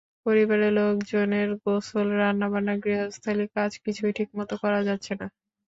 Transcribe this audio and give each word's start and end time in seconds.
পরিবারের 0.25 0.71
লোকজনের 0.79 1.49
গোসল, 1.63 2.07
রান্নাবান্না, 2.17 2.73
গৃহস্থালি 2.83 3.45
কাজ 3.55 3.71
কিছুই 3.83 4.13
ঠিকমতো 4.17 4.55
করা 4.63 4.79
যাচ্ছে 4.87 5.13
না। 5.15 5.27